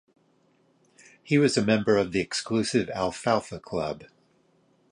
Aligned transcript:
He 1.21 1.37
was 1.37 1.57
a 1.57 1.63
member 1.63 1.95
of 1.95 2.11
the 2.11 2.21
exclusive 2.21 2.89
Alfalfa 2.89 3.59
Club. 3.59 4.05